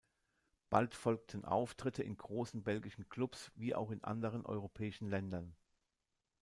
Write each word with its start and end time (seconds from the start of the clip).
Bald 0.71 0.95
folgten 0.95 1.45
Auftritte 1.45 2.01
in 2.01 2.17
großen 2.17 2.63
belgischen 2.63 3.07
Clubs 3.07 3.51
wie 3.53 3.75
auch 3.75 3.91
in 3.91 4.03
anderen 4.03 4.47
europäischen 4.47 5.07
Ländern. 5.11 5.55